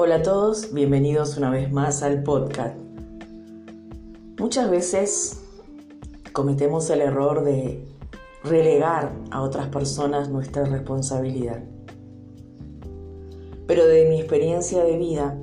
Hola 0.00 0.14
a 0.14 0.22
todos, 0.22 0.72
bienvenidos 0.72 1.36
una 1.38 1.50
vez 1.50 1.72
más 1.72 2.04
al 2.04 2.22
podcast. 2.22 2.78
Muchas 4.38 4.70
veces 4.70 5.42
cometemos 6.32 6.88
el 6.90 7.00
error 7.00 7.42
de 7.42 7.84
relegar 8.44 9.12
a 9.32 9.42
otras 9.42 9.66
personas 9.70 10.28
nuestra 10.28 10.66
responsabilidad. 10.66 11.64
Pero 13.66 13.86
de 13.88 14.08
mi 14.08 14.20
experiencia 14.20 14.84
de 14.84 14.98
vida 14.98 15.36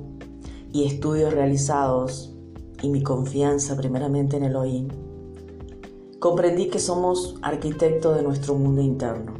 y 0.72 0.86
estudios 0.86 1.34
realizados 1.34 2.34
y 2.80 2.88
mi 2.88 3.02
confianza 3.02 3.76
primeramente 3.76 4.38
en 4.38 4.44
Elohim, 4.44 4.88
comprendí 6.18 6.70
que 6.70 6.78
somos 6.78 7.36
arquitectos 7.42 8.16
de 8.16 8.22
nuestro 8.22 8.54
mundo 8.54 8.80
interno 8.80 9.34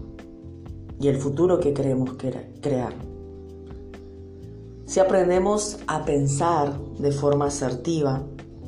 y 1.00 1.08
el 1.08 1.17
futuro 1.17 1.58
que 1.58 1.72
queremos 1.72 2.11
crear. 2.61 3.15
Si 4.86 5.00
aprendemos 5.00 5.79
a 5.89 6.04
pensar 6.04 6.72
de 6.99 7.11
forma 7.11 7.46
asertiva, 7.46 8.22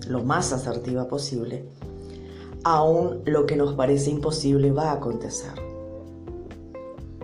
lo 0.09 0.25
más 0.25 0.53
asertiva 0.53 1.07
posible, 1.07 1.65
aún 2.65 3.23
lo 3.25 3.47
que 3.47 3.55
nos 3.55 3.75
parece 3.75 4.11
imposible 4.11 4.73
va 4.73 4.91
a 4.91 4.95
acontecer. 4.95 5.53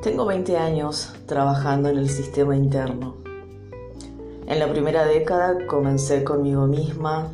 Tengo 0.00 0.26
20 0.26 0.56
años 0.56 1.12
trabajando 1.26 1.88
en 1.88 1.98
el 1.98 2.08
sistema 2.08 2.56
interno. 2.56 3.16
En 4.46 4.60
la 4.60 4.70
primera 4.70 5.04
década 5.04 5.66
comencé 5.66 6.22
conmigo 6.22 6.68
misma, 6.68 7.32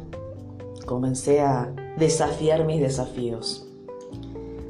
comencé 0.87 1.41
a 1.41 1.71
desafiar 1.99 2.65
mis 2.65 2.81
desafíos, 2.81 3.67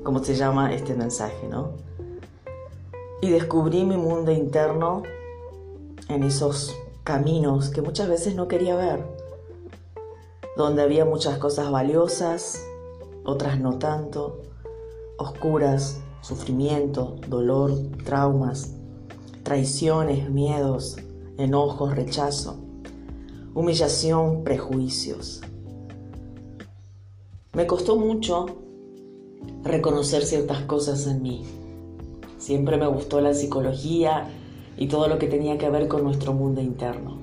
como 0.03 0.25
se 0.25 0.35
llama 0.35 0.75
este 0.75 0.95
mensaje, 0.95 1.47
¿no? 1.49 1.71
Y 3.21 3.31
descubrí 3.31 3.85
mi 3.85 3.97
mundo 3.97 4.33
interno 4.33 5.05
en 6.09 6.25
esos 6.25 6.75
caminos 7.11 7.71
que 7.71 7.83
muchas 7.83 8.09
veces 8.09 8.37
no 8.37 8.47
quería 8.47 8.77
ver, 8.77 9.05
donde 10.57 10.83
había 10.83 11.05
muchas 11.05 11.39
cosas 11.39 11.69
valiosas, 11.69 12.65
otras 13.25 13.59
no 13.59 13.81
tanto, 13.81 14.43
oscuras, 15.19 16.01
sufrimiento, 16.21 17.17
dolor, 17.27 17.73
traumas, 18.05 18.77
traiciones, 19.43 20.31
miedos, 20.31 20.99
enojos, 21.37 21.97
rechazo, 21.97 22.59
humillación, 23.55 24.45
prejuicios. 24.45 25.41
Me 27.55 27.67
costó 27.67 27.97
mucho 27.97 28.47
reconocer 29.65 30.25
ciertas 30.25 30.61
cosas 30.63 31.09
en 31.09 31.23
mí. 31.23 31.43
Siempre 32.39 32.77
me 32.77 32.87
gustó 32.87 33.21
la 33.21 33.35
psicología 33.35 34.29
y 34.77 34.87
todo 34.87 35.09
lo 35.09 35.19
que 35.19 35.27
tenía 35.27 35.59
que 35.59 35.69
ver 35.69 35.89
con 35.89 36.05
nuestro 36.05 36.33
mundo 36.33 36.61
interno. 36.61 37.19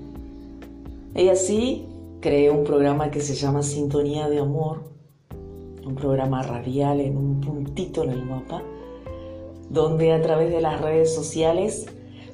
Y 1.15 1.29
así 1.29 1.85
creé 2.21 2.51
un 2.51 2.63
programa 2.63 3.11
que 3.11 3.21
se 3.21 3.35
llama 3.35 3.63
Sintonía 3.63 4.29
de 4.29 4.39
Amor, 4.39 4.83
un 5.85 5.95
programa 5.95 6.43
radial 6.43 6.99
en 6.99 7.17
un 7.17 7.41
puntito 7.41 8.03
en 8.03 8.11
el 8.11 8.25
mapa, 8.25 8.61
donde 9.69 10.13
a 10.13 10.21
través 10.21 10.51
de 10.51 10.61
las 10.61 10.81
redes 10.81 11.13
sociales 11.13 11.87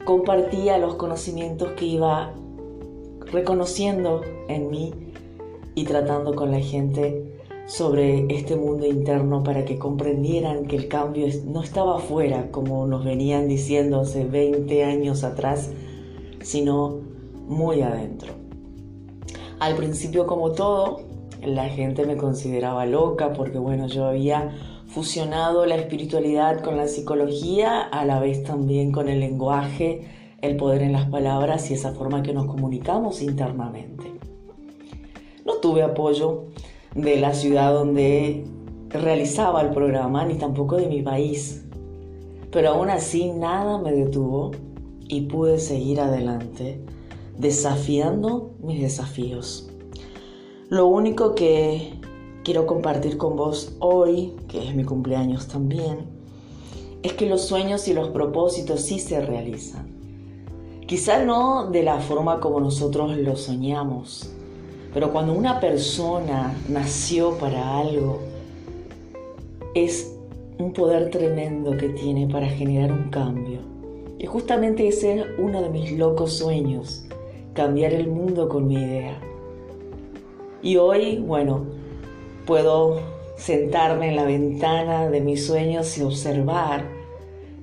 compartía 0.06 0.78
los 0.78 0.96
conocimientos 0.96 1.72
que 1.72 1.86
iba 1.86 2.34
reconociendo 3.32 4.22
en 4.48 4.70
mí 4.70 4.94
y 5.76 5.86
tratando 5.86 6.36
con 6.36 6.52
la 6.52 6.60
gente 6.60 7.33
sobre 7.66 8.26
este 8.30 8.56
mundo 8.56 8.86
interno 8.86 9.44
para 9.44 9.66
que 9.66 9.80
comprendieran 9.80 10.66
que 10.66 10.76
el 10.76 10.88
cambio 10.88 11.28
no 11.46 11.64
estaba 11.64 11.98
afuera, 11.98 12.50
como 12.52 12.86
nos 12.88 13.06
venían 13.06 13.48
diciendo 13.48 14.02
hace 14.02 14.26
20 14.26 14.84
años 14.84 15.24
atrás, 15.24 15.72
sino 16.42 17.00
muy 17.48 17.82
adentro. 17.82 18.34
Al 19.60 19.76
principio, 19.76 20.28
como 20.28 20.52
todo, 20.52 21.02
la 21.42 21.70
gente 21.70 22.06
me 22.06 22.18
consideraba 22.18 22.86
loca 22.86 23.34
porque, 23.34 23.58
bueno, 23.58 23.88
yo 23.88 24.06
había 24.06 24.52
fusionado 24.88 25.66
la 25.66 25.76
espiritualidad 25.76 26.62
con 26.62 26.78
la 26.78 26.88
psicología, 26.88 27.82
a 27.82 28.06
la 28.06 28.20
vez 28.20 28.44
también 28.44 28.92
con 28.92 29.10
el 29.10 29.20
lenguaje, 29.22 30.02
el 30.42 30.58
poder 30.58 30.82
en 30.82 30.92
las 30.92 31.10
palabras 31.10 31.72
y 31.72 31.74
esa 31.74 31.94
forma 31.94 32.22
que 32.22 32.34
nos 32.34 32.46
comunicamos 32.46 33.22
internamente. 33.22 34.04
No 35.46 35.56
tuve 35.56 35.82
apoyo 35.82 36.48
de 36.96 37.20
la 37.20 37.34
ciudad 37.34 37.74
donde 37.74 38.46
realizaba 38.90 39.62
el 39.62 39.70
programa, 39.72 40.26
ni 40.26 40.36
tampoco 40.36 40.78
de 40.78 40.88
mi 40.88 41.02
país. 41.02 41.66
Pero 42.52 42.70
aún 42.70 42.90
así 42.90 43.32
nada 43.32 43.78
me 43.80 43.92
detuvo 43.92 44.52
y 45.08 45.22
pude 45.22 45.60
seguir 45.60 46.00
adelante, 46.00 46.80
desafiando 47.38 48.52
mis 48.62 48.82
desafíos. 48.82 49.70
Lo 50.70 50.88
único 50.88 51.36
que 51.36 52.00
quiero 52.44 52.66
compartir 52.66 53.18
con 53.18 53.36
vos 53.36 53.76
hoy, 53.80 54.34
que 54.48 54.68
es 54.68 54.76
mi 54.76 54.84
cumpleaños 54.84 55.48
también, 55.48 56.06
es 57.02 57.14
que 57.14 57.26
los 57.26 57.42
sueños 57.42 57.88
y 57.88 57.94
los 57.94 58.10
propósitos 58.10 58.82
sí 58.82 59.00
se 59.00 59.20
realizan. 59.22 59.88
Quizá 60.88 61.24
no 61.24 61.70
de 61.70 61.84
la 61.84 62.00
forma 62.00 62.40
como 62.40 62.60
nosotros 62.60 63.18
lo 63.18 63.36
soñamos, 63.36 64.34
pero 64.94 65.12
cuando 65.12 65.34
una 65.34 65.60
persona 65.60 66.56
nació 66.70 67.38
para 67.40 67.80
algo, 67.80 68.20
es 69.74 70.16
un 70.60 70.72
poder 70.72 71.10
tremendo 71.10 71.76
que 71.76 71.90
tiene 71.90 72.28
para 72.28 72.48
generar 72.48 72.92
un 72.92 73.10
cambio. 73.10 73.60
Y 74.20 74.28
justamente 74.28 74.88
ese 74.88 75.20
es 75.20 75.26
uno 75.40 75.64
de 75.64 75.70
mis 75.70 75.92
locos 75.94 76.34
sueños, 76.34 77.06
cambiar 77.54 77.94
el 77.94 78.08
mundo 78.08 78.48
con 78.48 78.68
mi 78.68 78.76
idea. 78.76 79.20
Y 80.62 80.78
hoy, 80.78 81.18
bueno, 81.18 81.66
puedo 82.46 83.00
sentarme 83.36 84.10
en 84.10 84.16
la 84.16 84.26
ventana 84.26 85.10
de 85.10 85.22
mis 85.22 85.46
sueños 85.46 85.98
y 85.98 86.04
observar 86.04 86.86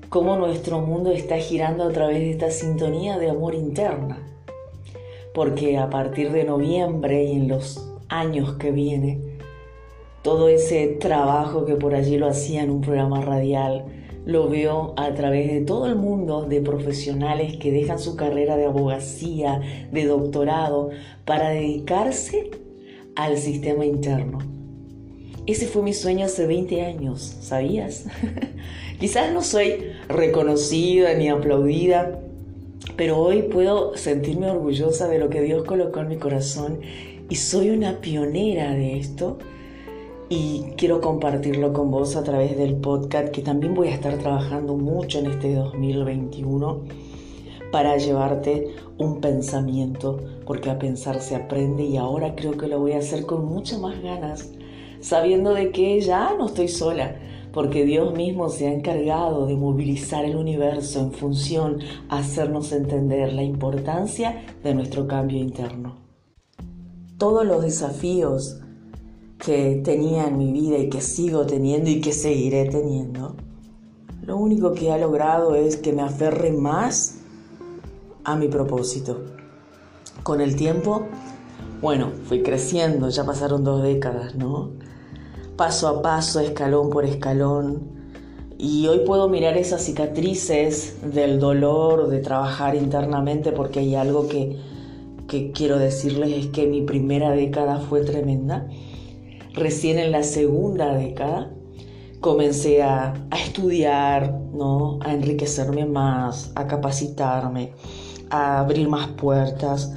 cómo 0.08 0.36
nuestro 0.36 0.80
mundo 0.80 1.12
está 1.12 1.38
girando 1.38 1.84
a 1.84 1.92
través 1.92 2.18
de 2.18 2.32
esta 2.32 2.50
sintonía 2.50 3.18
de 3.18 3.30
amor 3.30 3.54
interna 3.54 4.29
porque 5.34 5.78
a 5.78 5.90
partir 5.90 6.32
de 6.32 6.44
noviembre 6.44 7.24
y 7.24 7.32
en 7.32 7.48
los 7.48 7.90
años 8.08 8.54
que 8.54 8.70
vienen, 8.70 9.38
todo 10.22 10.48
ese 10.48 10.86
trabajo 11.00 11.64
que 11.64 11.74
por 11.76 11.94
allí 11.94 12.18
lo 12.18 12.28
hacía 12.28 12.62
en 12.62 12.70
un 12.70 12.80
programa 12.80 13.20
radial, 13.20 13.86
lo 14.26 14.48
veo 14.48 14.92
a 14.96 15.14
través 15.14 15.50
de 15.50 15.62
todo 15.62 15.86
el 15.86 15.96
mundo 15.96 16.42
de 16.42 16.60
profesionales 16.60 17.56
que 17.56 17.72
dejan 17.72 17.98
su 17.98 18.16
carrera 18.16 18.56
de 18.56 18.66
abogacía, 18.66 19.60
de 19.90 20.04
doctorado, 20.04 20.90
para 21.24 21.50
dedicarse 21.50 22.50
al 23.16 23.38
sistema 23.38 23.86
interno. 23.86 24.38
Ese 25.46 25.66
fue 25.66 25.82
mi 25.82 25.94
sueño 25.94 26.26
hace 26.26 26.46
20 26.46 26.82
años, 26.82 27.38
¿sabías? 27.40 28.06
Quizás 29.00 29.32
no 29.32 29.42
soy 29.42 29.92
reconocida 30.08 31.14
ni 31.14 31.28
aplaudida, 31.28 32.20
pero 33.00 33.18
hoy 33.18 33.40
puedo 33.40 33.96
sentirme 33.96 34.50
orgullosa 34.50 35.08
de 35.08 35.18
lo 35.18 35.30
que 35.30 35.40
Dios 35.40 35.64
colocó 35.64 36.00
en 36.00 36.08
mi 36.08 36.18
corazón 36.18 36.80
y 37.30 37.36
soy 37.36 37.70
una 37.70 38.02
pionera 38.02 38.74
de 38.74 38.98
esto 38.98 39.38
y 40.28 40.64
quiero 40.76 41.00
compartirlo 41.00 41.72
con 41.72 41.90
vos 41.90 42.14
a 42.14 42.24
través 42.24 42.58
del 42.58 42.74
podcast 42.74 43.30
que 43.30 43.40
también 43.40 43.72
voy 43.72 43.88
a 43.88 43.94
estar 43.94 44.18
trabajando 44.18 44.76
mucho 44.76 45.18
en 45.20 45.30
este 45.30 45.54
2021 45.54 46.82
para 47.72 47.96
llevarte 47.96 48.66
un 48.98 49.22
pensamiento, 49.22 50.20
porque 50.44 50.68
a 50.68 50.78
pensar 50.78 51.22
se 51.22 51.36
aprende 51.36 51.84
y 51.84 51.96
ahora 51.96 52.34
creo 52.34 52.58
que 52.58 52.68
lo 52.68 52.80
voy 52.80 52.92
a 52.92 52.98
hacer 52.98 53.24
con 53.24 53.46
muchas 53.46 53.80
más 53.80 53.98
ganas, 54.02 54.52
sabiendo 55.00 55.54
de 55.54 55.70
que 55.70 55.98
ya 56.02 56.34
no 56.38 56.48
estoy 56.48 56.68
sola, 56.68 57.16
porque 57.52 57.84
Dios 57.84 58.14
mismo 58.14 58.48
se 58.48 58.68
ha 58.68 58.72
encargado 58.72 59.46
de 59.46 59.56
movilizar 59.56 60.24
el 60.24 60.36
universo 60.36 61.00
en 61.00 61.12
función 61.12 61.78
a 62.08 62.18
hacernos 62.18 62.72
entender 62.72 63.32
la 63.32 63.42
importancia 63.42 64.44
de 64.62 64.74
nuestro 64.74 65.06
cambio 65.06 65.38
interno. 65.38 65.96
Todos 67.18 67.46
los 67.46 67.62
desafíos 67.62 68.60
que 69.38 69.80
tenía 69.84 70.26
en 70.26 70.38
mi 70.38 70.52
vida 70.52 70.78
y 70.78 70.88
que 70.88 71.00
sigo 71.00 71.46
teniendo 71.46 71.90
y 71.90 72.00
que 72.00 72.12
seguiré 72.12 72.66
teniendo, 72.66 73.36
lo 74.22 74.36
único 74.36 74.72
que 74.72 74.92
ha 74.92 74.98
logrado 74.98 75.54
es 75.54 75.76
que 75.76 75.92
me 75.92 76.02
aferre 76.02 76.52
más 76.52 77.20
a 78.24 78.36
mi 78.36 78.48
propósito. 78.48 79.24
Con 80.22 80.40
el 80.40 80.56
tiempo, 80.56 81.06
bueno, 81.80 82.10
fui 82.24 82.42
creciendo, 82.42 83.08
ya 83.08 83.24
pasaron 83.24 83.64
dos 83.64 83.82
décadas, 83.82 84.34
¿no? 84.34 84.70
Paso 85.60 85.88
a 85.88 86.00
paso, 86.00 86.40
escalón 86.40 86.88
por 86.88 87.04
escalón. 87.04 87.82
Y 88.56 88.86
hoy 88.86 89.00
puedo 89.00 89.28
mirar 89.28 89.58
esas 89.58 89.82
cicatrices 89.82 90.96
del 91.02 91.38
dolor, 91.38 92.08
de 92.08 92.20
trabajar 92.20 92.74
internamente, 92.74 93.52
porque 93.52 93.80
hay 93.80 93.94
algo 93.94 94.26
que, 94.26 94.56
quiero 95.52 95.78
decirles, 95.78 96.32
es 96.32 96.46
que 96.46 96.66
mi 96.66 96.80
primera 96.80 97.32
década 97.32 97.78
fue 97.78 98.00
tremenda. 98.00 98.68
Recién 99.52 99.98
en 99.98 100.12
la 100.12 100.22
segunda 100.22 100.94
década 100.94 101.52
comencé 102.20 102.82
a, 102.82 103.12
a 103.30 103.38
estudiar, 103.38 104.32
¿no? 104.54 104.98
a 105.02 105.12
enriquecerme 105.12 105.84
más, 105.84 106.52
a 106.54 106.66
capacitarme, 106.68 107.74
a 108.30 108.60
abrir 108.60 108.88
más 108.88 109.08
puertas, 109.08 109.92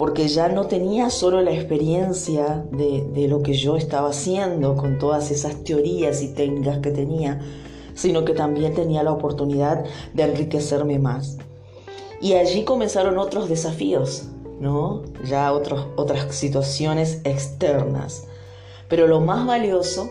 porque 0.00 0.28
ya 0.28 0.48
no 0.48 0.64
tenía 0.64 1.10
solo 1.10 1.42
la 1.42 1.52
experiencia 1.52 2.64
de, 2.72 3.28
lo 3.28 3.42
que 3.42 3.52
yo 3.52 3.76
estaba 3.76 4.08
haciendo 4.08 4.74
con 4.74 4.98
todas 4.98 5.30
esas 5.30 5.62
teorías 5.62 6.22
y 6.22 6.28
técnicas 6.28 6.78
que 6.78 6.90
tenía, 6.90 7.38
sino 7.92 8.24
que 8.24 8.32
también 8.32 8.72
tenía 8.72 9.02
la 9.02 9.12
oportunidad 9.12 9.84
de 10.14 10.22
enriquecerme 10.22 10.98
más. 10.98 11.36
Y 12.18 12.32
allí 12.32 12.64
comenzaron 12.64 13.18
otros 13.18 13.50
desafíos, 13.50 14.28
¿no? 14.58 15.02
Ya 15.28 15.52
otros, 15.52 15.88
otras 15.96 16.34
situaciones 16.34 17.20
externas. 17.24 18.24
Pero 18.88 19.06
lo 19.06 19.20
más 19.20 19.46
valioso 19.46 20.08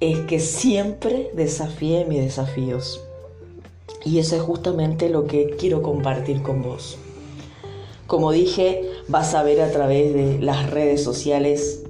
es 0.00 0.20
que 0.20 0.40
siempre 0.40 1.30
desafié 1.34 2.06
mis 2.06 2.22
desafíos. 2.22 3.04
Y 4.06 4.20
eso 4.20 4.36
es 4.36 4.40
justamente 4.40 5.10
lo 5.10 5.26
que 5.26 5.54
quiero 5.58 5.82
compartir 5.82 6.40
con 6.42 6.62
vos. 6.62 6.96
Como 8.12 8.30
dije, 8.30 8.82
vas 9.08 9.34
a 9.34 9.42
ver 9.42 9.62
a 9.62 9.70
través 9.70 10.12
de 10.12 10.38
las 10.38 10.70
redes 10.70 11.02
sociales 11.02 11.82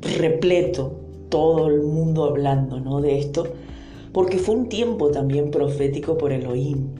repleto 0.00 1.02
todo 1.28 1.66
el 1.66 1.82
mundo 1.82 2.24
hablando 2.24 2.80
¿no? 2.80 3.02
de 3.02 3.18
esto, 3.18 3.46
porque 4.14 4.38
fue 4.38 4.54
un 4.54 4.70
tiempo 4.70 5.10
también 5.10 5.50
profético 5.50 6.16
por 6.16 6.32
Elohim. 6.32 6.94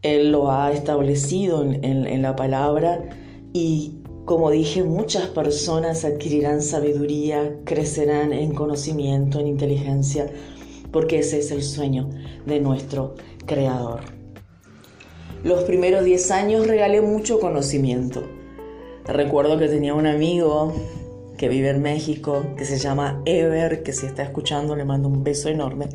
Él 0.00 0.32
lo 0.32 0.50
ha 0.50 0.72
establecido 0.72 1.62
en, 1.62 1.84
en 1.84 2.22
la 2.22 2.34
palabra 2.34 3.10
y 3.52 3.98
como 4.24 4.50
dije, 4.50 4.82
muchas 4.82 5.26
personas 5.26 6.02
adquirirán 6.06 6.62
sabiduría, 6.62 7.58
crecerán 7.64 8.32
en 8.32 8.54
conocimiento, 8.54 9.38
en 9.38 9.48
inteligencia, 9.48 10.32
porque 10.92 11.18
ese 11.18 11.40
es 11.40 11.50
el 11.50 11.62
sueño 11.62 12.08
de 12.46 12.58
nuestro 12.58 13.16
Creador. 13.44 14.15
Los 15.44 15.64
primeros 15.64 16.04
10 16.04 16.30
años 16.30 16.66
regalé 16.66 17.00
mucho 17.00 17.38
conocimiento. 17.38 18.24
Recuerdo 19.04 19.58
que 19.58 19.68
tenía 19.68 19.94
un 19.94 20.06
amigo 20.06 20.74
que 21.36 21.48
vive 21.48 21.68
en 21.68 21.82
México, 21.82 22.44
que 22.56 22.64
se 22.64 22.78
llama 22.78 23.22
Ever, 23.26 23.82
que 23.82 23.92
si 23.92 24.06
está 24.06 24.22
escuchando 24.22 24.74
le 24.74 24.84
mando 24.84 25.08
un 25.08 25.22
beso 25.22 25.48
enorme. 25.48 25.88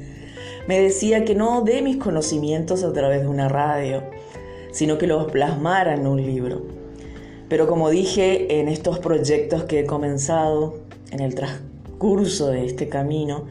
Me 0.67 0.79
decía 0.79 1.25
que 1.25 1.35
no 1.35 1.63
dé 1.63 1.81
mis 1.81 1.97
conocimientos 1.97 2.83
a 2.83 2.93
través 2.93 3.21
de 3.21 3.27
una 3.27 3.49
radio, 3.49 4.03
sino 4.71 4.97
que 4.97 5.07
los 5.07 5.31
plasmara 5.31 5.95
en 5.95 6.07
un 6.07 6.23
libro. 6.23 6.61
Pero 7.49 7.67
como 7.67 7.89
dije, 7.89 8.59
en 8.59 8.69
estos 8.69 8.99
proyectos 8.99 9.63
que 9.63 9.81
he 9.81 9.85
comenzado, 9.85 10.75
en 11.11 11.19
el 11.19 11.35
transcurso 11.35 12.47
de 12.47 12.65
este 12.65 12.87
camino, 12.87 13.45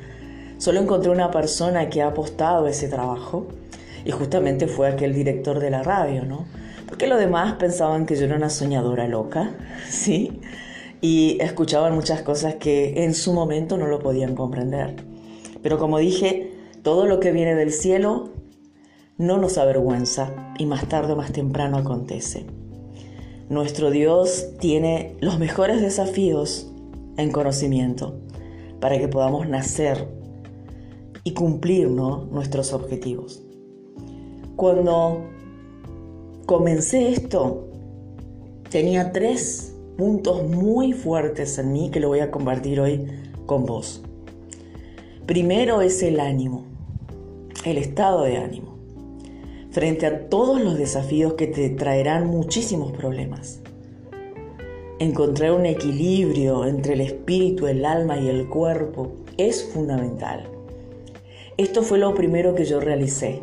solo 0.56 0.80
encontré 0.80 1.10
una 1.10 1.30
persona 1.30 1.90
que 1.90 2.00
ha 2.00 2.06
apostado 2.06 2.66
ese 2.68 2.88
trabajo 2.88 3.48
y 4.04 4.10
justamente 4.10 4.66
fue 4.66 4.88
aquel 4.88 5.14
director 5.14 5.58
de 5.58 5.70
la 5.70 5.82
radio, 5.82 6.24
¿no? 6.24 6.46
Porque 6.86 7.06
los 7.06 7.18
demás 7.18 7.54
pensaban 7.54 8.06
que 8.06 8.16
yo 8.16 8.24
era 8.24 8.36
una 8.36 8.50
soñadora 8.50 9.06
loca, 9.06 9.54
¿sí? 9.88 10.40
Y 11.00 11.38
escuchaban 11.40 11.94
muchas 11.94 12.22
cosas 12.22 12.56
que 12.56 13.04
en 13.04 13.14
su 13.14 13.32
momento 13.32 13.78
no 13.78 13.86
lo 13.86 14.00
podían 14.00 14.34
comprender. 14.34 14.96
Pero 15.62 15.78
como 15.78 15.98
dije, 15.98 16.52
todo 16.82 17.06
lo 17.06 17.20
que 17.20 17.32
viene 17.32 17.54
del 17.54 17.72
cielo 17.72 18.30
no 19.18 19.38
nos 19.38 19.58
avergüenza 19.58 20.54
y 20.58 20.66
más 20.66 20.88
tarde 20.88 21.12
o 21.12 21.16
más 21.16 21.32
temprano 21.32 21.78
acontece. 21.78 22.46
Nuestro 23.48 23.90
Dios 23.90 24.48
tiene 24.60 25.16
los 25.20 25.38
mejores 25.38 25.80
desafíos 25.80 26.70
en 27.16 27.30
conocimiento 27.30 28.18
para 28.80 28.98
que 28.98 29.08
podamos 29.08 29.46
nacer 29.48 30.08
y 31.24 31.32
cumplir 31.32 31.88
nuestros 31.90 32.72
objetivos. 32.72 33.42
Cuando 34.60 35.22
comencé 36.44 37.08
esto, 37.08 37.66
tenía 38.68 39.10
tres 39.10 39.74
puntos 39.96 40.46
muy 40.46 40.92
fuertes 40.92 41.56
en 41.56 41.72
mí 41.72 41.90
que 41.90 41.98
lo 41.98 42.08
voy 42.08 42.20
a 42.20 42.30
compartir 42.30 42.78
hoy 42.78 43.06
con 43.46 43.64
vos. 43.64 44.02
Primero 45.24 45.80
es 45.80 46.02
el 46.02 46.20
ánimo, 46.20 46.66
el 47.64 47.78
estado 47.78 48.24
de 48.24 48.36
ánimo 48.36 48.76
frente 49.70 50.04
a 50.04 50.28
todos 50.28 50.60
los 50.60 50.76
desafíos 50.76 51.32
que 51.38 51.46
te 51.46 51.70
traerán 51.70 52.26
muchísimos 52.26 52.92
problemas. 52.92 53.62
Encontrar 54.98 55.52
un 55.52 55.64
equilibrio 55.64 56.66
entre 56.66 56.92
el 56.92 57.00
espíritu, 57.00 57.66
el 57.66 57.86
alma 57.86 58.18
y 58.18 58.28
el 58.28 58.46
cuerpo 58.46 59.12
es 59.38 59.64
fundamental. 59.72 60.50
Esto 61.56 61.82
fue 61.82 61.96
lo 61.96 62.14
primero 62.14 62.54
que 62.54 62.66
yo 62.66 62.78
realicé, 62.78 63.40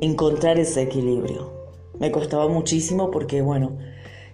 encontrar 0.00 0.58
ese 0.58 0.82
equilibrio. 0.82 1.52
Me 1.98 2.10
costaba 2.10 2.48
muchísimo 2.48 3.10
porque, 3.10 3.42
bueno, 3.42 3.78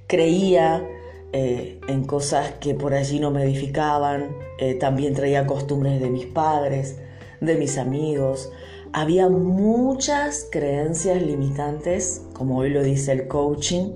creía 0.06 0.86
eh, 1.32 1.80
en 1.88 2.04
cosas 2.04 2.52
que 2.60 2.74
por 2.74 2.94
allí 2.94 3.18
no 3.18 3.30
me 3.30 3.42
edificaban, 3.42 4.36
eh, 4.58 4.74
también 4.74 5.14
traía 5.14 5.46
costumbres 5.46 6.00
de 6.00 6.10
mis 6.10 6.26
padres, 6.26 6.96
de 7.40 7.56
mis 7.56 7.76
amigos, 7.78 8.50
había 8.92 9.28
muchas 9.28 10.48
creencias 10.50 11.20
limitantes, 11.20 12.22
como 12.32 12.56
hoy 12.58 12.70
lo 12.70 12.82
dice 12.82 13.12
el 13.12 13.28
coaching. 13.28 13.90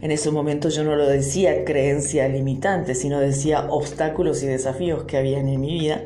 En 0.00 0.10
ese 0.10 0.32
momento 0.32 0.68
yo 0.68 0.82
no 0.82 0.96
lo 0.96 1.06
decía 1.06 1.64
creencia 1.64 2.26
limitante, 2.26 2.96
sino 2.96 3.20
decía 3.20 3.68
obstáculos 3.70 4.42
y 4.42 4.46
desafíos 4.46 5.04
que 5.04 5.16
había 5.16 5.38
en 5.38 5.60
mi 5.60 5.78
vida. 5.78 6.02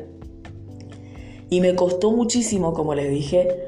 Y 1.49 1.61
me 1.61 1.73
costó 1.75 2.11
muchísimo, 2.11 2.73
como 2.73 2.93
les 2.93 3.09
dije, 3.09 3.66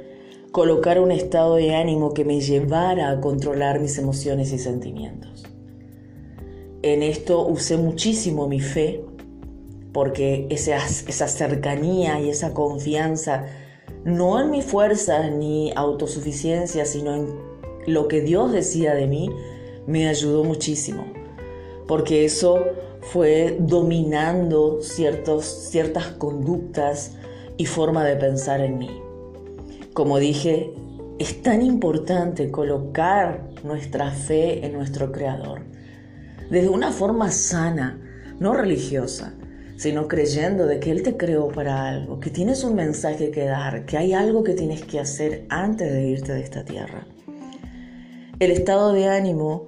colocar 0.52 1.00
un 1.00 1.12
estado 1.12 1.56
de 1.56 1.76
ánimo 1.76 2.14
que 2.14 2.26
me 2.26 2.42
llevara 2.42 3.12
a 3.12 3.22
controlar 3.22 3.80
mis 3.80 3.98
emociones 3.98 4.52
y 4.52 4.58
sentimientos. 4.58 5.46
En 6.82 7.04
esto 7.04 7.46
usé 7.46 7.78
muchísimo 7.78 8.48
mi 8.48 8.60
fe, 8.60 9.04
porque 9.92 10.48
esa, 10.50 10.78
esa 10.78 11.28
cercanía 11.28 12.20
y 12.22 12.30
esa 12.30 12.54
confianza 12.54 13.46
no 14.06 14.40
en 14.40 14.50
mi 14.50 14.62
fuerza 14.62 15.30
ni 15.30 15.74
autosuficiencia, 15.76 16.86
sino 16.86 17.16
en 17.16 17.28
lo 17.86 18.08
que 18.08 18.22
Dios 18.22 18.52
decía 18.52 18.94
de 18.94 19.08
mí, 19.08 19.30
me 19.88 20.08
ayudó 20.08 20.44
muchísimo, 20.44 21.06
porque 21.88 22.24
eso 22.24 22.64
fue 23.02 23.58
dominando 23.60 24.82
ciertos, 24.82 25.46
ciertas 25.46 26.08
conductas 26.08 27.14
y 27.58 27.66
forma 27.66 28.06
de 28.06 28.16
pensar 28.16 28.62
en 28.62 28.78
mí. 28.78 29.09
Como 29.94 30.20
dije, 30.20 30.74
es 31.20 31.42
tan 31.42 31.62
importante 31.62 32.52
colocar 32.52 33.50
nuestra 33.64 34.12
fe 34.12 34.66
en 34.66 34.74
nuestro 34.74 35.12
Creador, 35.12 35.62
desde 36.50 36.70
una 36.70 36.92
forma 36.92 37.32
sana, 37.32 38.00
no 38.40 38.54
religiosa, 38.54 39.34
sino 39.78 40.08
creyendo 40.08 40.66
de 40.66 40.80
que 40.80 40.92
Él 40.92 41.04
te 41.04 41.18
creó 41.18 41.50
para 41.50 41.90
algo, 41.90 42.20
que 42.20 42.30
tienes 42.30 42.64
un 42.64 42.76
mensaje 42.76 43.32
que 43.32 43.46
dar, 43.46 43.86
que 43.86 43.98
hay 43.98 44.14
algo 44.14 44.44
que 44.44 44.54
tienes 44.54 44.84
que 44.84 45.00
hacer 45.00 45.46
antes 45.50 45.92
de 45.92 46.08
irte 46.08 46.34
de 46.34 46.42
esta 46.42 46.64
tierra. 46.64 47.08
El 48.40 48.52
estado 48.52 48.94
de 48.94 49.08
ánimo 49.08 49.68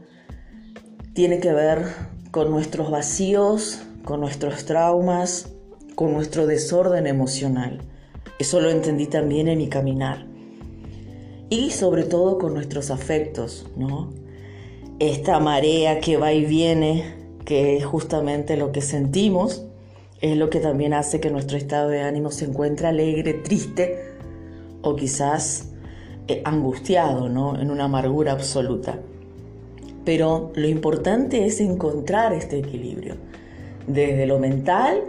tiene 1.13 1.39
que 1.39 1.51
ver 1.51 1.83
con 2.31 2.49
nuestros 2.51 2.89
vacíos, 2.89 3.81
con 4.05 4.21
nuestros 4.21 4.65
traumas, 4.65 5.49
con 5.95 6.13
nuestro 6.13 6.47
desorden 6.47 7.07
emocional. 7.07 7.81
Eso 8.41 8.59
lo 8.59 8.71
entendí 8.71 9.05
también 9.05 9.47
en 9.49 9.59
mi 9.59 9.67
caminar. 9.67 10.25
Y 11.51 11.69
sobre 11.69 12.01
todo 12.01 12.39
con 12.39 12.55
nuestros 12.55 12.89
afectos, 12.89 13.67
¿no? 13.75 14.09
Esta 14.97 15.39
marea 15.39 15.99
que 15.99 16.17
va 16.17 16.33
y 16.33 16.43
viene, 16.45 17.03
que 17.45 17.77
es 17.77 17.85
justamente 17.85 18.57
lo 18.57 18.71
que 18.71 18.81
sentimos, 18.81 19.63
es 20.21 20.37
lo 20.37 20.49
que 20.49 20.59
también 20.59 20.95
hace 20.95 21.19
que 21.19 21.29
nuestro 21.29 21.55
estado 21.55 21.89
de 21.89 22.01
ánimo 22.01 22.31
se 22.31 22.45
encuentre 22.45 22.87
alegre, 22.87 23.35
triste 23.35 24.15
o 24.81 24.95
quizás 24.95 25.73
eh, 26.27 26.41
angustiado, 26.43 27.29
¿no? 27.29 27.61
En 27.61 27.69
una 27.69 27.83
amargura 27.83 28.31
absoluta. 28.31 28.97
Pero 30.03 30.51
lo 30.55 30.67
importante 30.67 31.45
es 31.45 31.61
encontrar 31.61 32.33
este 32.33 32.57
equilibrio, 32.57 33.17
desde 33.85 34.25
lo 34.25 34.39
mental, 34.39 34.99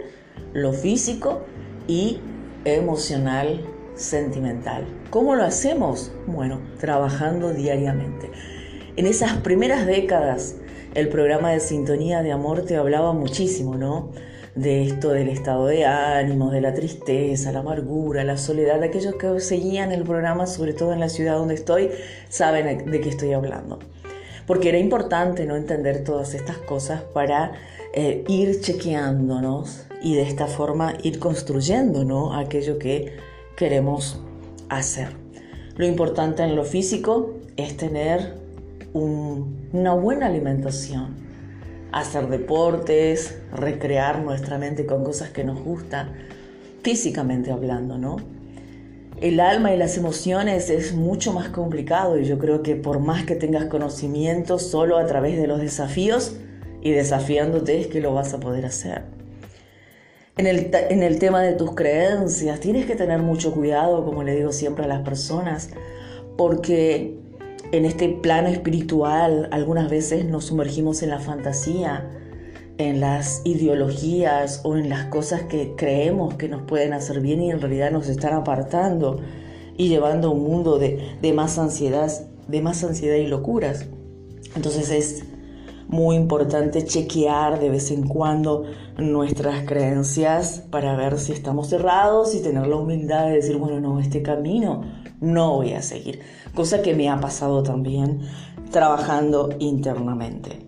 lo 0.53 0.71
físico 0.71 1.41
y 1.87 2.19
emocional, 2.65 3.65
sentimental. 3.95 4.85
¿Cómo 5.09 5.35
lo 5.35 5.43
hacemos? 5.43 6.11
Bueno, 6.27 6.61
trabajando 6.79 7.53
diariamente. 7.53 8.29
En 8.95 9.07
esas 9.07 9.37
primeras 9.37 9.85
décadas, 9.85 10.55
el 10.93 11.09
programa 11.09 11.51
de 11.51 11.59
Sintonía 11.59 12.21
de 12.21 12.31
Amor 12.31 12.65
te 12.65 12.75
hablaba 12.75 13.13
muchísimo, 13.13 13.75
¿no? 13.75 14.11
de 14.55 14.83
esto 14.83 15.09
del 15.09 15.29
estado 15.29 15.65
de 15.65 15.85
ánimo, 15.85 16.51
de 16.51 16.61
la 16.61 16.73
tristeza, 16.73 17.51
la 17.51 17.59
amargura, 17.59 18.23
la 18.23 18.37
soledad. 18.37 18.83
Aquellos 18.83 19.15
que 19.15 19.39
seguían 19.39 19.91
el 19.91 20.03
programa, 20.03 20.45
sobre 20.45 20.73
todo 20.73 20.93
en 20.93 20.99
la 20.99 21.09
ciudad 21.09 21.37
donde 21.37 21.55
estoy, 21.55 21.89
saben 22.29 22.89
de 22.89 23.01
qué 23.01 23.09
estoy 23.09 23.33
hablando. 23.33 23.79
Porque 24.45 24.69
era 24.69 24.77
importante 24.77 25.45
no 25.45 25.55
entender 25.55 26.03
todas 26.03 26.33
estas 26.33 26.57
cosas 26.57 27.01
para 27.01 27.53
eh, 27.93 28.23
ir 28.27 28.59
chequeándonos 28.61 29.87
y 30.03 30.15
de 30.15 30.23
esta 30.23 30.47
forma 30.47 30.95
ir 31.01 31.17
construyendo 31.17 32.33
aquello 32.33 32.77
que 32.77 33.15
queremos 33.55 34.21
hacer. 34.69 35.09
Lo 35.77 35.87
importante 35.87 36.43
en 36.43 36.55
lo 36.55 36.65
físico 36.65 37.35
es 37.55 37.77
tener 37.77 38.35
una 38.93 39.93
buena 39.93 40.27
alimentación, 40.27 41.15
hacer 41.91 42.27
deportes, 42.27 43.39
recrear 43.51 44.21
nuestra 44.21 44.57
mente 44.57 44.85
con 44.85 45.03
cosas 45.03 45.29
que 45.29 45.43
nos 45.43 45.63
gustan, 45.63 46.11
físicamente 46.83 47.51
hablando, 47.51 47.97
¿no? 47.97 48.17
El 49.21 49.39
alma 49.39 49.73
y 49.73 49.77
las 49.77 49.97
emociones 49.97 50.69
es 50.69 50.93
mucho 50.93 51.31
más 51.31 51.47
complicado 51.49 52.19
y 52.19 52.25
yo 52.25 52.37
creo 52.37 52.61
que 52.61 52.75
por 52.75 52.99
más 52.99 53.25
que 53.25 53.35
tengas 53.35 53.65
conocimiento, 53.65 54.59
solo 54.59 54.97
a 54.97 55.05
través 55.05 55.37
de 55.37 55.47
los 55.47 55.61
desafíos 55.61 56.35
y 56.81 56.91
desafiándote 56.91 57.79
es 57.79 57.87
que 57.87 58.01
lo 58.01 58.13
vas 58.13 58.33
a 58.33 58.41
poder 58.41 58.65
hacer. 58.65 59.22
En 60.35 60.47
el, 60.47 60.71
en 60.89 61.03
el 61.03 61.19
tema 61.19 61.41
de 61.41 61.53
tus 61.53 61.75
creencias, 61.75 62.59
tienes 62.59 62.87
que 62.87 62.95
tener 62.95 63.21
mucho 63.21 63.53
cuidado, 63.53 64.03
como 64.03 64.23
le 64.23 64.35
digo 64.35 64.51
siempre 64.51 64.85
a 64.85 64.87
las 64.87 65.01
personas, 65.03 65.69
porque 66.37 67.15
en 67.71 67.85
este 67.85 68.09
plano 68.09 68.47
espiritual 68.49 69.47
algunas 69.51 69.91
veces 69.91 70.25
nos 70.25 70.45
sumergimos 70.45 71.03
en 71.03 71.11
la 71.11 71.19
fantasía, 71.19 72.09
en 72.79 72.99
las 72.99 73.41
ideologías 73.43 74.61
o 74.63 74.75
en 74.75 74.89
las 74.89 75.05
cosas 75.05 75.43
que 75.43 75.73
creemos 75.75 76.33
que 76.33 76.49
nos 76.49 76.63
pueden 76.63 76.93
hacer 76.93 77.19
bien 77.19 77.41
y 77.43 77.51
en 77.51 77.61
realidad 77.61 77.91
nos 77.91 78.09
están 78.09 78.33
apartando 78.33 79.21
y 79.77 79.87
llevando 79.87 80.29
a 80.29 80.31
un 80.31 80.43
mundo 80.43 80.79
de, 80.79 81.15
de 81.21 81.33
más 81.33 81.59
ansiedad, 81.59 82.11
de 82.47 82.61
más 82.61 82.83
ansiedad 82.83 83.17
y 83.17 83.27
locuras. 83.27 83.85
Entonces 84.55 84.89
es 84.89 85.25
muy 85.87 86.15
importante 86.15 86.85
chequear 86.85 87.59
de 87.59 87.69
vez 87.69 87.91
en 87.91 88.07
cuando 88.07 88.63
nuestras 88.97 89.65
creencias 89.65 90.63
para 90.69 90.95
ver 90.95 91.19
si 91.19 91.31
estamos 91.31 91.69
cerrados 91.69 92.33
y 92.35 92.41
tener 92.41 92.67
la 92.67 92.75
humildad 92.77 93.27
de 93.27 93.35
decir, 93.35 93.57
bueno, 93.57 93.79
no, 93.79 93.99
este 93.99 94.21
camino 94.21 94.83
no 95.19 95.55
voy 95.55 95.73
a 95.73 95.81
seguir. 95.81 96.19
Cosa 96.53 96.81
que 96.81 96.93
me 96.93 97.09
ha 97.09 97.19
pasado 97.19 97.63
también 97.63 98.21
trabajando 98.71 99.49
internamente. 99.59 100.65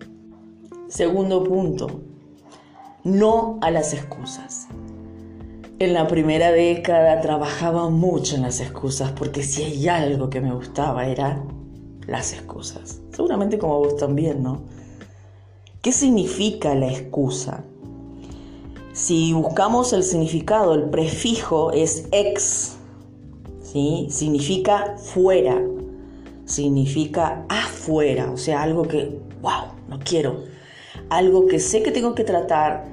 Segundo 0.88 1.44
punto, 1.44 2.02
no 3.04 3.58
a 3.60 3.70
las 3.70 3.92
excusas. 3.92 4.68
En 5.78 5.92
la 5.92 6.06
primera 6.06 6.52
década 6.52 7.20
trabajaba 7.20 7.90
mucho 7.90 8.36
en 8.36 8.42
las 8.42 8.60
excusas 8.60 9.12
porque 9.12 9.42
si 9.42 9.62
hay 9.62 9.88
algo 9.88 10.30
que 10.30 10.40
me 10.40 10.54
gustaba 10.54 11.06
era 11.06 11.42
las 12.06 12.32
excusas. 12.32 13.02
Seguramente 13.10 13.58
como 13.58 13.80
vos 13.80 13.96
también, 13.96 14.42
¿no? 14.42 14.62
¿Qué 15.86 15.92
significa 15.92 16.74
la 16.74 16.88
excusa? 16.88 17.62
Si 18.92 19.32
buscamos 19.32 19.92
el 19.92 20.02
significado, 20.02 20.74
el 20.74 20.90
prefijo 20.90 21.70
es 21.70 22.08
ex, 22.10 22.74
¿sí? 23.62 24.08
Significa 24.10 24.96
fuera, 24.98 25.62
significa 26.44 27.46
afuera, 27.48 28.32
o 28.32 28.36
sea, 28.36 28.62
algo 28.62 28.82
que, 28.82 29.16
wow, 29.40 29.76
no 29.88 30.00
quiero, 30.00 30.42
algo 31.08 31.46
que 31.46 31.60
sé 31.60 31.84
que 31.84 31.92
tengo 31.92 32.16
que 32.16 32.24
tratar, 32.24 32.88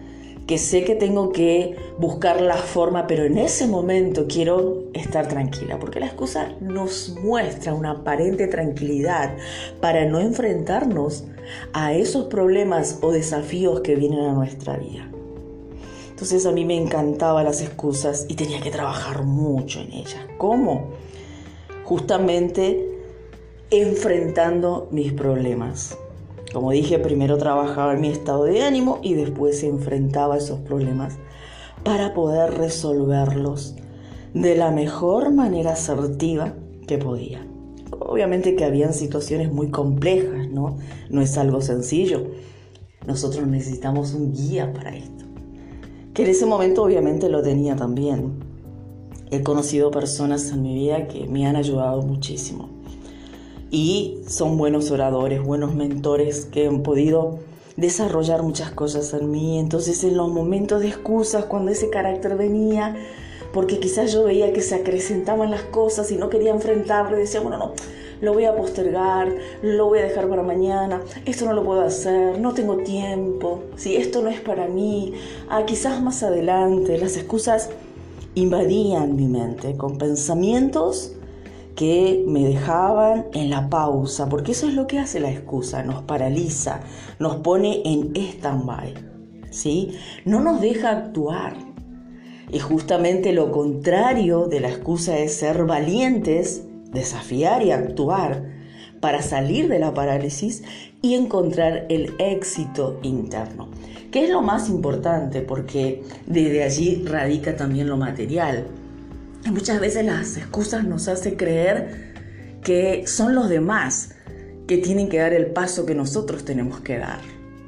que 0.47 0.57
sé 0.57 0.83
que 0.83 0.95
tengo 0.95 1.31
que 1.31 1.75
buscar 1.97 2.41
la 2.41 2.57
forma, 2.57 3.07
pero 3.07 3.23
en 3.23 3.37
ese 3.37 3.67
momento 3.67 4.25
quiero 4.27 4.83
estar 4.93 5.27
tranquila, 5.27 5.79
porque 5.79 5.99
la 5.99 6.07
excusa 6.07 6.53
nos 6.59 7.15
muestra 7.23 7.73
una 7.73 7.91
aparente 7.91 8.47
tranquilidad 8.47 9.35
para 9.79 10.05
no 10.05 10.19
enfrentarnos 10.19 11.25
a 11.71 11.93
esos 11.93 12.25
problemas 12.25 12.99
o 13.01 13.11
desafíos 13.11 13.81
que 13.81 13.95
vienen 13.95 14.19
a 14.19 14.33
nuestra 14.33 14.77
vida. 14.77 15.09
Entonces 16.09 16.45
a 16.45 16.51
mí 16.51 16.63
me 16.65 16.77
encantaban 16.77 17.45
las 17.45 17.61
excusas 17.61 18.25
y 18.29 18.35
tenía 18.35 18.61
que 18.61 18.71
trabajar 18.71 19.23
mucho 19.23 19.79
en 19.79 19.93
ellas. 19.93 20.25
¿Cómo? 20.37 20.91
Justamente 21.85 22.87
enfrentando 23.71 24.87
mis 24.91 25.11
problemas. 25.13 25.97
Como 26.53 26.69
dije, 26.69 26.99
primero 26.99 27.37
trabajaba 27.37 27.93
en 27.93 28.01
mi 28.01 28.09
estado 28.09 28.43
de 28.43 28.61
ánimo 28.61 28.99
y 29.01 29.15
después 29.15 29.59
se 29.59 29.67
enfrentaba 29.67 30.35
a 30.35 30.37
esos 30.37 30.59
problemas 30.59 31.17
para 31.83 32.13
poder 32.13 32.53
resolverlos 32.53 33.75
de 34.35 34.55
la 34.55 34.69
mejor 34.69 35.33
manera 35.33 35.73
asertiva 35.73 36.53
que 36.87 36.99
podía. 36.99 37.45
Obviamente 37.99 38.55
que 38.55 38.65
habían 38.65 38.93
situaciones 38.93 39.51
muy 39.51 39.71
complejas, 39.71 40.47
¿no? 40.49 40.77
No 41.09 41.21
es 41.21 41.37
algo 41.39 41.61
sencillo. 41.61 42.27
Nosotros 43.07 43.47
necesitamos 43.47 44.13
un 44.13 44.31
guía 44.31 44.71
para 44.73 44.95
esto. 44.95 45.25
Que 46.13 46.23
en 46.23 46.29
ese 46.29 46.45
momento 46.45 46.83
obviamente 46.83 47.29
lo 47.29 47.41
tenía 47.41 47.75
también. 47.75 48.33
He 49.31 49.41
conocido 49.41 49.89
personas 49.89 50.51
en 50.51 50.61
mi 50.61 50.75
vida 50.75 51.07
que 51.07 51.25
me 51.25 51.47
han 51.47 51.55
ayudado 51.55 52.03
muchísimo 52.03 52.82
y 53.73 54.19
son 54.27 54.55
buenos 54.59 54.91
oradores, 54.91 55.41
buenos 55.41 55.73
mentores 55.73 56.45
que 56.45 56.67
han 56.67 56.83
podido 56.83 57.39
desarrollar 57.75 58.43
muchas 58.43 58.69
cosas 58.69 59.11
en 59.15 59.31
mí. 59.31 59.57
Entonces 59.57 60.03
en 60.03 60.15
los 60.15 60.31
momentos 60.31 60.81
de 60.81 60.89
excusas, 60.89 61.45
cuando 61.45 61.71
ese 61.71 61.89
carácter 61.89 62.37
venía, 62.37 62.95
porque 63.51 63.79
quizás 63.79 64.13
yo 64.13 64.25
veía 64.25 64.53
que 64.53 64.61
se 64.61 64.75
acrecentaban 64.75 65.49
las 65.49 65.63
cosas 65.63 66.11
y 66.11 66.17
no 66.17 66.29
quería 66.29 66.51
enfrentarlo, 66.51 67.17
decía, 67.17 67.39
bueno, 67.39 67.57
no, 67.57 67.71
lo 68.21 68.33
voy 68.35 68.45
a 68.45 68.55
postergar, 68.55 69.33
lo 69.63 69.87
voy 69.87 69.99
a 69.99 70.03
dejar 70.03 70.29
para 70.29 70.43
mañana, 70.43 71.01
esto 71.25 71.45
no 71.45 71.53
lo 71.53 71.63
puedo 71.63 71.81
hacer, 71.81 72.39
no 72.39 72.53
tengo 72.53 72.77
tiempo, 72.77 73.63
si 73.75 73.95
esto 73.95 74.21
no 74.21 74.29
es 74.29 74.39
para 74.39 74.67
mí, 74.67 75.15
ah, 75.49 75.63
quizás 75.65 75.99
más 75.99 76.21
adelante, 76.21 76.99
las 76.99 77.17
excusas 77.17 77.71
invadían 78.35 79.15
mi 79.15 79.25
mente 79.25 79.75
con 79.77 79.97
pensamientos 79.97 81.15
que 81.75 82.23
me 82.27 82.43
dejaban 82.43 83.25
en 83.33 83.49
la 83.49 83.69
pausa, 83.69 84.29
porque 84.29 84.51
eso 84.51 84.67
es 84.67 84.73
lo 84.73 84.87
que 84.87 84.99
hace 84.99 85.19
la 85.19 85.31
excusa, 85.31 85.83
nos 85.83 86.03
paraliza, 86.03 86.81
nos 87.19 87.37
pone 87.37 87.81
en 87.85 88.15
stand-by, 88.15 88.93
¿sí? 89.49 89.97
No 90.25 90.39
nos 90.39 90.61
deja 90.61 90.91
actuar. 90.91 91.55
Y 92.51 92.59
justamente 92.59 93.33
lo 93.33 93.51
contrario 93.51 94.45
de 94.47 94.59
la 94.59 94.69
excusa 94.69 95.17
es 95.17 95.35
ser 95.35 95.65
valientes, 95.65 96.63
desafiar 96.91 97.63
y 97.63 97.71
actuar 97.71 98.43
para 98.99 99.21
salir 99.21 99.67
de 99.67 99.79
la 99.79 99.93
parálisis 99.93 100.63
y 101.01 101.15
encontrar 101.15 101.87
el 101.89 102.13
éxito 102.19 102.99
interno, 103.01 103.69
que 104.11 104.25
es 104.25 104.29
lo 104.29 104.41
más 104.41 104.69
importante 104.69 105.41
porque 105.41 106.03
desde 106.27 106.63
allí 106.63 107.03
radica 107.05 107.57
también 107.57 107.89
lo 107.89 107.97
material 107.97 108.67
muchas 109.51 109.79
veces 109.79 110.05
las 110.05 110.37
excusas 110.37 110.85
nos 110.85 111.07
hacen 111.07 111.35
creer 111.35 112.13
que 112.63 113.07
son 113.07 113.35
los 113.35 113.49
demás 113.49 114.15
que 114.67 114.77
tienen 114.77 115.09
que 115.09 115.17
dar 115.17 115.33
el 115.33 115.47
paso 115.47 115.85
que 115.85 115.95
nosotros 115.95 116.45
tenemos 116.45 116.79
que 116.81 116.97
dar. 116.97 117.21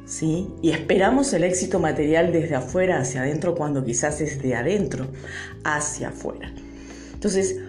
¿Sí? 0.06 0.48
Y 0.62 0.70
esperamos 0.70 1.34
el 1.34 1.44
éxito 1.44 1.80
material 1.80 2.32
desde 2.32 2.56
afuera 2.56 3.00
hacia 3.00 3.22
adentro 3.22 3.56
cuando 3.56 3.84
quizás 3.84 4.22
es 4.22 4.42
de 4.42 4.56
adentro 4.56 5.08
hacia 5.64 6.10
afuera. 6.10 6.54
Entonces, 7.14 7.60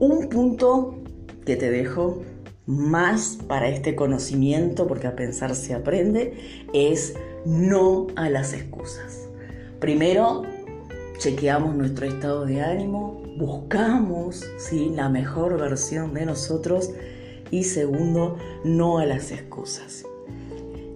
un 0.00 0.28
punto 0.28 0.98
que 1.44 1.54
te 1.54 1.70
dejo 1.70 2.24
más 2.66 3.38
para 3.46 3.68
este 3.68 3.94
conocimiento, 3.94 4.88
porque 4.88 5.06
a 5.06 5.14
pensar 5.14 5.54
se 5.54 5.74
aprende, 5.74 6.66
es 6.74 7.14
no 7.44 8.08
a 8.16 8.28
las 8.28 8.52
excusas. 8.52 9.28
Primero, 9.78 10.42
chequeamos 11.18 11.76
nuestro 11.76 12.06
estado 12.06 12.44
de 12.44 12.60
ánimo, 12.60 13.22
buscamos 13.36 14.44
¿sí? 14.58 14.90
la 14.94 15.08
mejor 15.08 15.58
versión 15.58 16.14
de 16.14 16.26
nosotros 16.26 16.90
y 17.50 17.64
segundo, 17.64 18.36
no 18.64 18.98
a 18.98 19.06
las 19.06 19.30
excusas. 19.30 20.04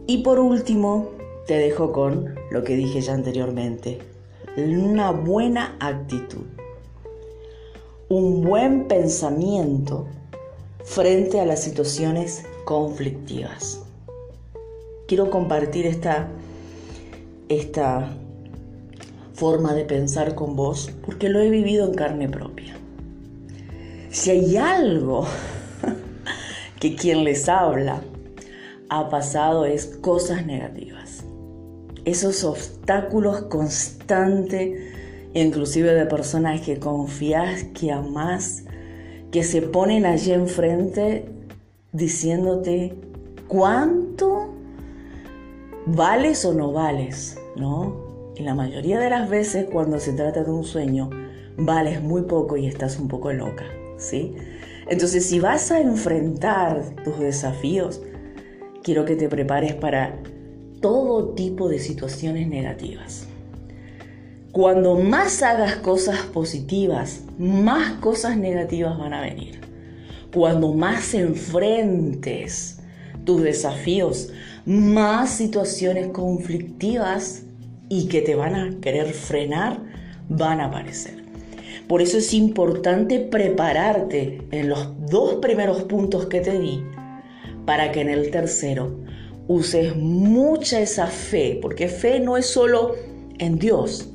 Y 0.07 0.19
por 0.19 0.41
último, 0.41 1.11
te 1.47 1.59
dejo 1.59 1.93
con 1.93 2.35
lo 2.51 2.65
que 2.65 2.77
dije 2.77 3.01
ya 3.01 3.15
anteriormente, 3.15 3.99
una 4.57 5.11
buena 5.13 5.77
actitud, 5.79 6.47
un 8.09 8.43
buen 8.43 8.89
pensamiento 8.89 10.07
frente 10.85 11.41
a 11.41 11.47
las 11.47 11.63
situaciones 11.63 12.45
conflictivas. 12.65 13.83
Quiero 15.07 15.31
compartir 15.31 15.87
esta, 15.87 16.29
esta 17.49 18.17
forma 19.41 19.73
de 19.73 19.87
pensar 19.87 20.35
con 20.35 20.55
vos 20.55 20.91
porque 21.07 21.31
lo 21.31 21.41
he 21.41 21.49
vivido 21.49 21.87
en 21.87 21.95
carne 21.95 22.29
propia. 22.29 22.77
Si 24.11 24.31
hay 24.31 24.59
algo 24.59 25.27
que 26.79 26.95
quien 26.95 27.25
les 27.25 27.49
habla 27.49 28.03
ha 28.91 29.09
pasado 29.09 29.65
es 29.65 29.87
cosas 29.87 30.45
negativas. 30.45 31.25
Esos 32.05 32.45
obstáculos 32.45 33.43
constantes, 33.45 34.79
inclusive 35.33 35.95
de 35.95 36.05
personas 36.05 36.61
que 36.61 36.79
confías, 36.79 37.65
que 37.65 37.93
amás, 37.93 38.65
que 39.31 39.43
se 39.43 39.63
ponen 39.63 40.05
allí 40.05 40.33
enfrente 40.33 41.25
diciéndote 41.93 42.95
cuánto 43.49 44.51
vales 45.87 46.45
o 46.45 46.53
no 46.53 46.73
vales, 46.73 47.39
¿no? 47.57 48.10
La 48.41 48.55
mayoría 48.55 48.99
de 48.99 49.11
las 49.11 49.29
veces 49.29 49.67
cuando 49.71 50.01
se 50.01 50.15
trata 50.15 50.45
de 50.45 50.51
un 50.51 50.65
sueño, 50.65 51.11
vales 51.59 52.01
muy 52.03 52.23
poco 52.23 52.57
y 52.57 52.67
estás 52.67 52.99
un 52.99 53.07
poco 53.07 53.33
loca, 53.33 53.65
¿sí? 53.99 54.35
Entonces, 54.89 55.27
si 55.27 55.41
vas 55.41 55.71
a 55.71 55.81
enfrentar 55.81 56.83
tus 57.05 57.19
desafíos, 57.19 58.01
quiero 58.83 59.05
que 59.05 59.15
te 59.15 59.29
prepares 59.29 59.75
para 59.75 60.17
todo 60.81 61.35
tipo 61.35 61.69
de 61.69 61.79
situaciones 61.79 62.49
negativas. 62.49 63.27
Cuando 64.53 64.97
más 64.97 65.43
hagas 65.43 65.77
cosas 65.77 66.21
positivas, 66.21 67.21
más 67.39 67.93
cosas 68.01 68.39
negativas 68.39 68.99
van 68.99 69.13
a 69.13 69.21
venir. 69.21 69.61
Cuando 70.33 70.73
más 70.73 71.13
enfrentes 71.13 72.81
tus 73.25 73.43
desafíos, 73.43 74.33
más 74.65 75.31
situaciones 75.31 76.09
conflictivas 76.09 77.43
y 77.91 78.07
que 78.07 78.23
te 78.23 78.35
van 78.35 78.55
a 78.55 78.81
querer 78.81 79.09
frenar 79.13 79.83
van 80.31 80.61
a 80.61 80.67
aparecer. 80.67 81.21
Por 81.87 82.01
eso 82.01 82.19
es 82.19 82.33
importante 82.33 83.19
prepararte 83.19 84.43
en 84.53 84.69
los 84.69 84.89
dos 85.11 85.35
primeros 85.43 85.83
puntos 85.83 86.27
que 86.27 86.41
te 86.41 86.59
di 86.59 86.83
para 87.67 87.93
que 87.93 88.01
en 88.01 88.09
el 88.09 88.31
tercero 88.31 89.01
uses 89.49 89.97
mucha 89.97 90.81
esa 90.81 91.09
fe, 91.09 91.59
porque 91.61 91.89
fe 91.89 92.21
no 92.21 92.37
es 92.37 92.47
solo 92.47 92.95
en 93.39 93.59
Dios, 93.59 94.09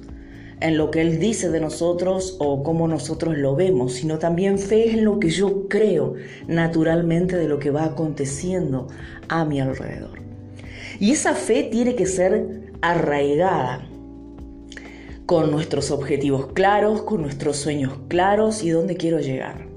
en 0.62 0.77
lo 0.77 0.89
que 0.89 1.01
Él 1.01 1.20
dice 1.20 1.50
de 1.50 1.60
nosotros 1.60 2.38
o 2.39 2.63
cómo 2.63 2.88
nosotros 2.88 3.38
lo 3.38 3.58
vemos, 3.58 3.94
sino 3.94 4.20
también 4.20 4.58
fe 4.58 4.91
en 4.91 5.03
lo 5.03 5.20
que 5.20 5.29
yo 5.29 5.67
creo 5.67 6.13
naturalmente 6.48 7.36
de 7.36 7.50
lo 7.50 7.60
que 7.60 7.72
va 7.72 7.84
aconteciendo 7.84 8.88
a 9.27 9.44
mi 9.44 9.60
alrededor. 9.60 10.20
Y 10.98 11.12
esa 11.12 11.34
fe 11.34 11.63
tiene 11.63 11.96
que 11.96 12.05
ser 12.05 12.64
arraigada 12.82 13.88
con 15.25 15.51
nuestros 15.51 15.91
objetivos 15.91 16.48
claros, 16.53 17.01
con 17.01 17.22
nuestros 17.22 17.58
sueños 17.58 17.94
claros 18.08 18.63
y 18.63 18.70
dónde 18.70 18.96
quiero 18.96 19.20
llegar. 19.20 19.67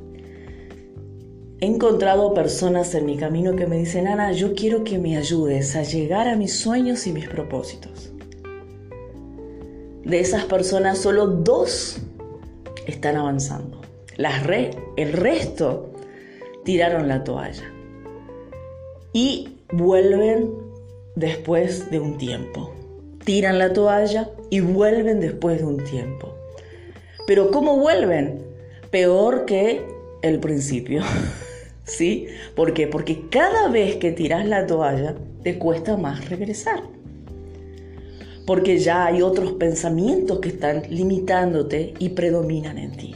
He 1.61 1.67
encontrado 1.67 2.35
personas 2.35 2.95
en 2.95 3.07
mi 3.07 3.17
camino 3.17 3.57
que 3.57 3.67
me 3.67 3.78
dicen, 3.78 4.07
Ana, 4.07 4.33
yo 4.33 4.55
quiero 4.55 4.85
que 4.85 4.99
me 4.99 5.17
ayudes 5.17 5.75
a 5.75 5.83
llegar 5.83 6.28
a 6.28 6.37
mis 6.37 6.55
sueños 6.55 7.07
y 7.07 7.12
mis 7.12 7.28
propósitos. 7.28 8.12
De 10.05 10.21
esas 10.21 10.45
personas, 10.45 10.99
solo 10.99 11.26
dos 11.26 11.99
están 12.87 13.17
avanzando. 13.17 13.81
Las 14.17 14.43
el 14.97 15.12
resto 15.12 15.93
tiraron 16.64 17.09
la 17.09 17.25
toalla. 17.25 17.73
Y 19.12 19.59
vuelven 19.73 20.50
después 21.17 21.90
de 21.90 21.99
un 21.99 22.19
tiempo 22.19 22.73
tiran 23.28 23.58
la 23.58 23.75
toalla 23.75 24.30
y 24.49 24.61
vuelven 24.61 25.20
después 25.20 25.58
de 25.58 25.66
un 25.66 25.85
tiempo. 25.85 26.35
Pero 27.26 27.50
¿cómo 27.50 27.76
vuelven? 27.76 28.42
Peor 28.90 29.44
que 29.44 29.85
el 30.23 30.40
principio. 30.40 31.02
¿Sí? 31.85 32.28
¿Por 32.56 32.73
qué? 32.73 32.87
Porque 32.87 33.28
cada 33.28 33.68
vez 33.68 33.97
que 33.97 34.12
tiras 34.12 34.47
la 34.47 34.66
toalla 34.66 35.14
te 35.42 35.58
cuesta 35.58 35.99
más 35.99 36.30
regresar. 36.30 36.80
Porque 38.47 38.78
ya 38.78 39.04
hay 39.04 39.20
otros 39.20 39.52
pensamientos 39.52 40.38
que 40.38 40.49
están 40.49 40.85
limitándote 40.88 41.92
y 41.99 42.08
predominan 42.08 42.78
en 42.78 42.92
ti. 42.92 43.14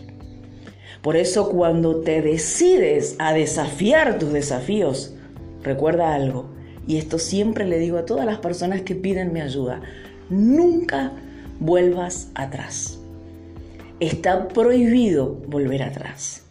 Por 1.00 1.16
eso 1.16 1.49
cuando 1.49 2.02
te 2.02 2.21
decides 2.21 3.16
a 3.19 3.33
desafiar 3.33 4.19
tus 4.19 4.31
desafíos, 4.35 5.14
recuerda 5.62 6.14
algo, 6.14 6.50
y 6.87 6.97
esto 6.97 7.19
siempre 7.19 7.67
le 7.67 7.79
digo 7.79 7.99
a 7.99 8.05
todas 8.05 8.27
las 8.27 8.39
personas 8.39 8.83
que 8.83 8.95
piden 8.95 9.33
mi 9.33 9.41
ayuda, 9.41 9.81
nunca 10.29 11.12
vuelvas 11.61 12.31
atrás. 12.35 12.99
Está 14.01 14.49
prohibido 14.49 15.37
volver 15.47 15.83
atrás. 15.83 16.43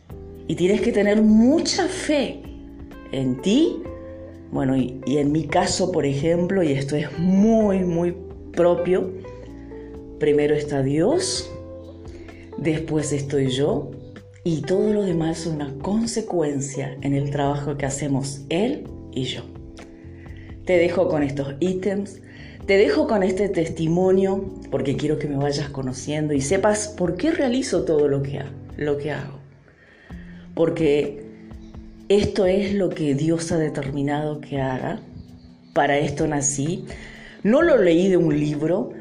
Y 0.48 0.56
tienes 0.56 0.82
que 0.82 0.92
tener 0.92 1.22
mucha 1.22 1.88
fe 1.88 2.42
en 3.12 3.42
ti. 3.42 3.82
Bueno, 4.52 4.76
y, 4.78 5.02
en 5.06 5.32
mi 5.32 5.48
caso, 5.48 5.92
por 5.92 6.06
ejemplo, 6.06 6.64
y 6.64 6.72
esto 6.72 6.96
es 6.96 7.18
muy, 7.18 7.80
muy 7.80 8.16
propio, 8.54 9.12
primero 10.20 10.54
está 10.54 10.82
Dios, 10.82 11.50
después 12.58 13.14
estoy 13.14 13.48
yo, 13.48 13.92
y 14.44 14.62
todo 14.62 14.92
lo 14.92 15.04
demás 15.04 15.42
es 15.42 15.48
una 15.48 15.74
consecuencia 15.80 16.98
en 17.02 17.14
el 17.14 17.30
trabajo 17.32 17.78
que 17.78 17.86
hacemos 17.86 18.42
Él 18.50 18.84
y 19.14 19.24
yo. 19.24 19.44
Te 20.66 20.78
dejo 20.78 21.08
con 21.08 21.24
estos 21.24 21.56
ítems, 21.60 22.22
te 22.66 22.78
dejo 22.78 23.08
con 23.08 23.24
este 23.24 23.50
testimonio 23.50 24.46
porque 24.70 24.96
quiero 24.96 25.18
que 25.18 25.28
me 25.28 25.38
vayas 25.38 25.70
conociendo 25.70 26.34
y 26.34 26.42
sepas 26.42 26.88
por 26.88 27.16
qué 27.16 27.32
realizo 27.32 27.84
todo 27.84 28.08
lo 28.08 28.22
que, 28.22 28.42
lo 28.78 28.98
que 28.98 29.12
hago. 29.12 29.40
Porque 30.54 31.24
esto 32.10 32.46
es 32.46 32.76
lo 32.76 32.90
que 32.90 33.16
Dios 33.16 33.52
ha 33.52 33.58
determinado 33.58 34.40
que 34.40 34.62
haga. 34.62 35.00
Para 35.74 35.98
esto 35.98 36.28
nací. 36.28 36.86
No 37.44 37.64
lo 37.64 37.78
leí 37.78 38.10
de 38.10 38.18
un 38.18 38.40
libro, 38.40 38.92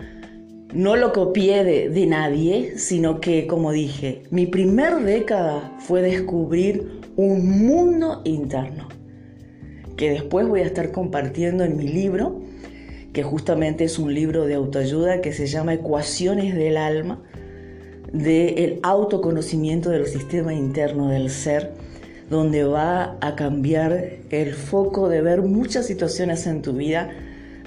no 0.73 0.97
lo 0.97 1.13
copié 1.13 1.63
de, 1.63 1.91
de, 1.91 2.07
nadie, 2.07 2.79
sino 2.79 3.21
que, 3.21 3.47
como 3.47 3.73
dije, 3.73 4.23
mi 4.31 4.47
primer 4.47 5.01
década 5.01 5.77
fue 5.81 6.01
descubrir 6.01 7.01
un 7.17 7.67
mundo 7.67 8.23
interno 8.25 9.00
que 10.01 10.09
después 10.09 10.49
voy 10.49 10.61
a 10.61 10.65
estar 10.65 10.93
compartiendo 10.93 11.63
en 11.63 11.77
mi 11.77 11.87
libro, 11.87 12.41
que 13.13 13.23
justamente 13.23 13.85
es 13.85 13.99
un 13.99 14.15
libro 14.15 14.47
de 14.47 14.55
autoayuda 14.55 15.21
que 15.21 15.35
se 15.35 15.47
llama 15.47 15.75
Ecuaciones 15.75 16.57
del 16.57 16.79
Alma, 16.79 17.21
del 18.11 18.81
autoconocimiento 18.83 19.91
del 19.91 20.07
sistema 20.07 20.55
interno 20.55 21.11
del 21.11 21.29
ser, 21.29 21.73
donde 22.31 22.65
va 22.65 23.19
a 23.21 23.37
cambiar 23.37 24.13
el 24.31 24.55
foco 24.55 25.11
de 25.11 25.21
ver 25.21 25.43
muchas 25.43 25.87
situaciones 25.87 26.47
en 26.47 26.63
tu 26.63 26.73
vida 26.73 27.11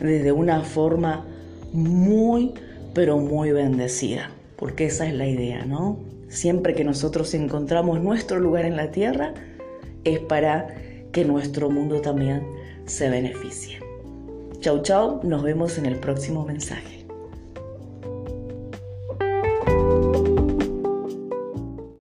desde 0.01 0.31
una 0.31 0.61
forma 0.61 1.27
muy, 1.71 2.55
pero 2.95 3.19
muy 3.19 3.51
bendecida, 3.51 4.31
porque 4.55 4.87
esa 4.87 5.05
es 5.05 5.13
la 5.13 5.27
idea, 5.27 5.65
¿no? 5.65 5.99
Siempre 6.29 6.73
que 6.73 6.83
nosotros 6.83 7.31
encontramos 7.35 8.01
nuestro 8.01 8.39
lugar 8.39 8.65
en 8.65 8.75
la 8.75 8.89
tierra, 8.89 9.35
es 10.03 10.17
para 10.17 10.69
que 11.13 11.23
nuestro 11.23 11.69
mundo 11.69 12.01
también 12.01 12.45
se 12.85 13.09
beneficie. 13.09 13.79
Chau 14.59 14.81
chau, 14.81 15.21
nos 15.23 15.43
vemos 15.43 15.77
en 15.77 15.85
el 15.85 15.95
próximo 15.97 16.45
mensaje. 16.45 17.02